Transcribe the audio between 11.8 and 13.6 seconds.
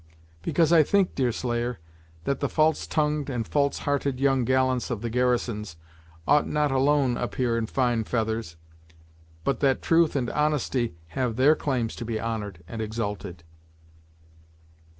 to be honored and exalted."